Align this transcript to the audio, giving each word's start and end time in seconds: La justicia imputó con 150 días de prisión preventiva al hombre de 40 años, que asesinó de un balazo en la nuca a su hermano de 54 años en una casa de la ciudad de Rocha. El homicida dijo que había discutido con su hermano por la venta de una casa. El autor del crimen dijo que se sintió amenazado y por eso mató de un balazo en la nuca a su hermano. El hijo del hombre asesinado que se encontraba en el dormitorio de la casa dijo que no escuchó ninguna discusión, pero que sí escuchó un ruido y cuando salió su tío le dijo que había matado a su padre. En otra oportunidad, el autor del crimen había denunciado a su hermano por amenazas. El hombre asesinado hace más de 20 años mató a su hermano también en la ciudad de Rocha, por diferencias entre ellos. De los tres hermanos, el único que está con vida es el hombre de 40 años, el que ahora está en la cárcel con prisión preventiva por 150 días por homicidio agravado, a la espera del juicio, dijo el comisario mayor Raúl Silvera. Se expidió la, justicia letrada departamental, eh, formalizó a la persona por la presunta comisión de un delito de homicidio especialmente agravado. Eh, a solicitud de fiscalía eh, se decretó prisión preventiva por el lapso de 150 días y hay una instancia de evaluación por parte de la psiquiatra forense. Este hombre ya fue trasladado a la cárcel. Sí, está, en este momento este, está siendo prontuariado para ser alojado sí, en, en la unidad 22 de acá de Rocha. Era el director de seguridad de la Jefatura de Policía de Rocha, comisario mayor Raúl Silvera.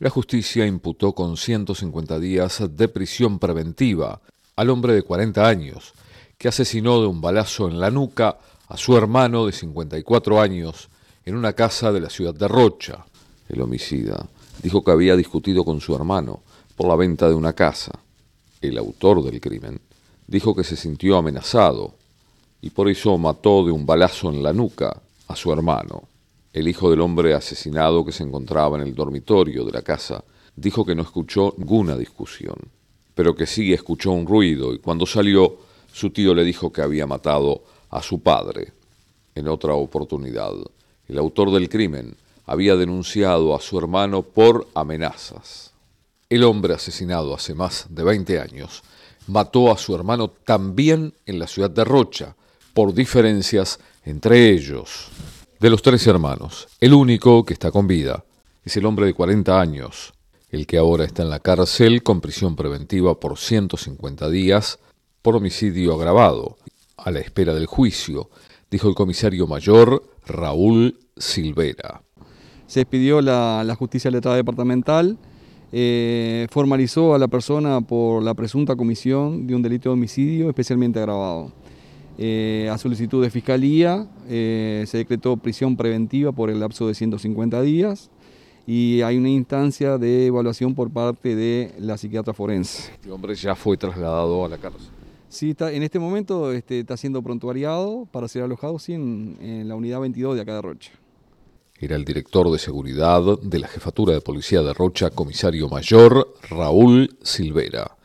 La 0.00 0.10
justicia 0.10 0.64
imputó 0.64 1.12
con 1.12 1.36
150 1.36 2.20
días 2.20 2.62
de 2.70 2.86
prisión 2.86 3.40
preventiva 3.40 4.20
al 4.54 4.70
hombre 4.70 4.92
de 4.94 5.02
40 5.02 5.48
años, 5.48 5.92
que 6.36 6.46
asesinó 6.46 7.00
de 7.00 7.08
un 7.08 7.20
balazo 7.20 7.68
en 7.68 7.80
la 7.80 7.90
nuca 7.90 8.38
a 8.68 8.76
su 8.76 8.96
hermano 8.96 9.46
de 9.46 9.52
54 9.52 10.40
años 10.40 10.88
en 11.24 11.34
una 11.34 11.52
casa 11.52 11.90
de 11.90 12.00
la 12.00 12.10
ciudad 12.10 12.32
de 12.32 12.46
Rocha. 12.46 13.04
El 13.48 13.60
homicida 13.60 14.24
dijo 14.62 14.84
que 14.84 14.92
había 14.92 15.16
discutido 15.16 15.64
con 15.64 15.80
su 15.80 15.96
hermano 15.96 16.42
por 16.76 16.86
la 16.86 16.94
venta 16.94 17.28
de 17.28 17.34
una 17.34 17.54
casa. 17.54 17.90
El 18.60 18.78
autor 18.78 19.24
del 19.24 19.40
crimen 19.40 19.80
dijo 20.28 20.54
que 20.54 20.62
se 20.62 20.76
sintió 20.76 21.16
amenazado 21.16 21.96
y 22.60 22.70
por 22.70 22.88
eso 22.88 23.18
mató 23.18 23.64
de 23.64 23.72
un 23.72 23.84
balazo 23.84 24.30
en 24.30 24.44
la 24.44 24.52
nuca 24.52 25.02
a 25.26 25.34
su 25.34 25.52
hermano. 25.52 26.04
El 26.52 26.68
hijo 26.68 26.90
del 26.90 27.00
hombre 27.00 27.34
asesinado 27.34 28.04
que 28.04 28.12
se 28.12 28.22
encontraba 28.22 28.78
en 28.78 28.84
el 28.84 28.94
dormitorio 28.94 29.64
de 29.64 29.72
la 29.72 29.82
casa 29.82 30.24
dijo 30.56 30.84
que 30.84 30.94
no 30.94 31.02
escuchó 31.02 31.54
ninguna 31.56 31.96
discusión, 31.96 32.56
pero 33.14 33.34
que 33.34 33.46
sí 33.46 33.72
escuchó 33.72 34.12
un 34.12 34.26
ruido 34.26 34.72
y 34.72 34.78
cuando 34.78 35.06
salió 35.06 35.58
su 35.92 36.10
tío 36.10 36.34
le 36.34 36.44
dijo 36.44 36.72
que 36.72 36.82
había 36.82 37.06
matado 37.06 37.62
a 37.90 38.02
su 38.02 38.20
padre. 38.20 38.72
En 39.34 39.48
otra 39.48 39.74
oportunidad, 39.74 40.52
el 41.06 41.18
autor 41.18 41.52
del 41.52 41.68
crimen 41.68 42.16
había 42.46 42.76
denunciado 42.76 43.54
a 43.54 43.60
su 43.60 43.78
hermano 43.78 44.22
por 44.22 44.66
amenazas. 44.74 45.72
El 46.30 46.44
hombre 46.44 46.74
asesinado 46.74 47.34
hace 47.34 47.54
más 47.54 47.86
de 47.90 48.04
20 48.04 48.40
años 48.40 48.82
mató 49.26 49.70
a 49.70 49.78
su 49.78 49.94
hermano 49.94 50.28
también 50.28 51.12
en 51.26 51.38
la 51.38 51.46
ciudad 51.46 51.70
de 51.70 51.84
Rocha, 51.84 52.34
por 52.72 52.94
diferencias 52.94 53.78
entre 54.04 54.50
ellos. 54.50 55.08
De 55.60 55.70
los 55.70 55.82
tres 55.82 56.06
hermanos, 56.06 56.68
el 56.78 56.94
único 56.94 57.44
que 57.44 57.52
está 57.52 57.72
con 57.72 57.88
vida 57.88 58.24
es 58.64 58.76
el 58.76 58.86
hombre 58.86 59.06
de 59.06 59.14
40 59.14 59.60
años, 59.60 60.14
el 60.50 60.68
que 60.68 60.78
ahora 60.78 61.04
está 61.04 61.24
en 61.24 61.30
la 61.30 61.40
cárcel 61.40 62.04
con 62.04 62.20
prisión 62.20 62.54
preventiva 62.54 63.18
por 63.18 63.36
150 63.36 64.30
días 64.30 64.78
por 65.20 65.34
homicidio 65.34 65.94
agravado, 65.94 66.58
a 66.96 67.10
la 67.10 67.18
espera 67.18 67.54
del 67.54 67.66
juicio, 67.66 68.30
dijo 68.70 68.88
el 68.88 68.94
comisario 68.94 69.48
mayor 69.48 70.04
Raúl 70.26 70.96
Silvera. 71.16 72.02
Se 72.68 72.82
expidió 72.82 73.20
la, 73.20 73.74
justicia 73.76 74.12
letrada 74.12 74.36
departamental, 74.36 75.18
eh, 75.72 76.46
formalizó 76.52 77.16
a 77.16 77.18
la 77.18 77.26
persona 77.26 77.80
por 77.80 78.22
la 78.22 78.34
presunta 78.34 78.76
comisión 78.76 79.48
de 79.48 79.56
un 79.56 79.62
delito 79.62 79.88
de 79.88 79.94
homicidio 79.94 80.50
especialmente 80.50 81.00
agravado. 81.00 81.50
Eh, 82.20 82.68
a 82.70 82.76
solicitud 82.78 83.22
de 83.22 83.30
fiscalía 83.30 84.08
eh, 84.28 84.84
se 84.88 84.98
decretó 84.98 85.36
prisión 85.36 85.76
preventiva 85.76 86.32
por 86.32 86.50
el 86.50 86.58
lapso 86.58 86.88
de 86.88 86.94
150 86.94 87.62
días 87.62 88.10
y 88.66 89.02
hay 89.02 89.16
una 89.16 89.30
instancia 89.30 89.98
de 89.98 90.26
evaluación 90.26 90.74
por 90.74 90.90
parte 90.90 91.36
de 91.36 91.72
la 91.78 91.96
psiquiatra 91.96 92.34
forense. 92.34 92.90
Este 92.92 93.12
hombre 93.12 93.36
ya 93.36 93.54
fue 93.54 93.76
trasladado 93.76 94.44
a 94.44 94.48
la 94.48 94.58
cárcel. 94.58 94.88
Sí, 95.28 95.50
está, 95.50 95.70
en 95.70 95.84
este 95.84 96.00
momento 96.00 96.50
este, 96.50 96.80
está 96.80 96.96
siendo 96.96 97.22
prontuariado 97.22 98.08
para 98.10 98.26
ser 98.26 98.42
alojado 98.42 98.80
sí, 98.80 98.94
en, 98.94 99.36
en 99.40 99.68
la 99.68 99.76
unidad 99.76 100.00
22 100.00 100.34
de 100.34 100.40
acá 100.40 100.56
de 100.56 100.62
Rocha. 100.62 100.90
Era 101.78 101.94
el 101.94 102.04
director 102.04 102.50
de 102.50 102.58
seguridad 102.58 103.22
de 103.40 103.58
la 103.60 103.68
Jefatura 103.68 104.12
de 104.12 104.20
Policía 104.20 104.62
de 104.62 104.74
Rocha, 104.74 105.10
comisario 105.10 105.68
mayor 105.68 106.34
Raúl 106.50 107.16
Silvera. 107.22 107.97